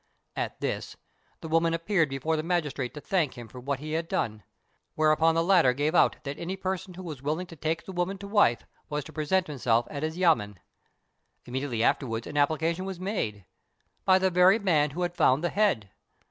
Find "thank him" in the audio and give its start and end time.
3.01-3.47